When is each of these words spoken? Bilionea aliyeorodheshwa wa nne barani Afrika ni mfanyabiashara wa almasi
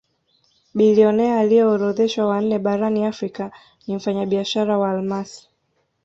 Bilionea 0.73 1.39
aliyeorodheshwa 1.39 2.25
wa 2.25 2.41
nne 2.41 2.59
barani 2.59 3.05
Afrika 3.05 3.51
ni 3.87 3.95
mfanyabiashara 3.95 4.77
wa 4.77 4.91
almasi 4.91 5.49